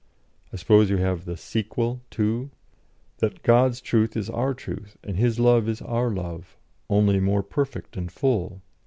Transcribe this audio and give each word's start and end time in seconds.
(I 0.51 0.55
suppose 0.55 0.89
you 0.89 0.97
have 0.97 1.25
the 1.25 1.37
'Sequel,' 1.37 2.01
too?), 2.09 2.49
that 3.19 3.43
God's 3.43 3.79
truth 3.81 4.17
is 4.17 4.31
our 4.31 4.55
truth, 4.55 4.97
and 5.03 5.15
His 5.15 5.39
love 5.39 5.69
is 5.69 5.79
our 5.79 6.09
love, 6.09 6.57
only 6.89 7.19
more 7.19 7.43
perfect 7.43 7.95
and 7.95 8.11
full. 8.11 8.63